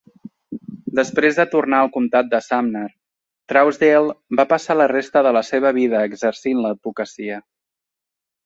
[0.99, 2.83] Després de tornar al comtat de Sumner,
[3.53, 7.39] Trousdale va passar la resta de la seva vida exercint l'advocacia.